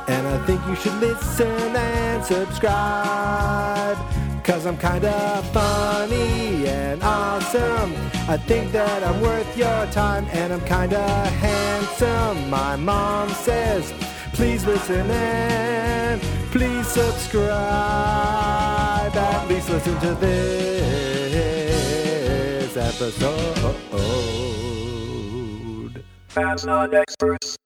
And 0.10 0.28
I 0.28 0.46
think 0.46 0.60
you 0.68 0.76
should 0.76 0.96
listen 0.96 1.74
and 1.74 2.26
subscribe. 2.26 4.27
Cause 4.48 4.66
I'm 4.66 4.78
kinda 4.78 5.44
funny 5.52 6.68
and 6.68 7.04
awesome. 7.04 7.94
I 8.30 8.38
think 8.38 8.72
that 8.72 9.04
I'm 9.04 9.20
worth 9.20 9.58
your 9.58 9.86
time 9.88 10.26
and 10.32 10.54
I'm 10.54 10.62
kinda 10.62 11.06
handsome. 11.46 12.50
My 12.50 12.78
mom 12.78 13.28
says, 13.30 13.94
please 14.32 14.66
listen 14.66 15.12
and 15.12 16.22
please 16.52 16.88
subscribe. 16.88 17.52
At 19.18 19.50
least 19.50 19.70
listen 19.70 20.00
to 20.00 20.16
this 20.16 20.38
episode. 22.78 23.76
Fans 26.30 26.66
not 26.66 26.94
experts. 26.94 27.58